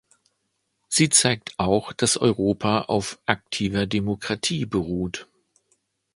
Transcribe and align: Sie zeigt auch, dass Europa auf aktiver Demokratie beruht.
Sie 0.87 1.09
zeigt 1.09 1.53
auch, 1.59 1.93
dass 1.93 2.17
Europa 2.17 2.81
auf 2.85 3.19
aktiver 3.27 3.85
Demokratie 3.85 4.65
beruht. 4.65 5.27